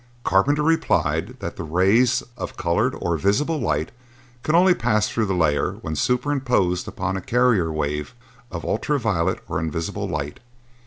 Carpenter 0.23 0.63
replied 0.63 1.37
that 1.41 1.57
the 1.57 1.63
rays 1.63 2.23
of 2.35 2.57
colored 2.57 2.95
or 2.99 3.17
visible 3.17 3.59
light 3.59 3.91
could 4.41 4.55
only 4.55 4.73
pass 4.73 5.07
through 5.07 5.27
the 5.27 5.35
layer 5.35 5.73
when 5.81 5.95
superimposed 5.95 6.87
upon 6.87 7.17
a 7.17 7.21
carrier 7.21 7.71
wave 7.71 8.15
of 8.51 8.65
ultra 8.65 8.97
violet 8.99 9.43
or 9.47 9.59
invisible 9.59 10.09
light. 10.09 10.39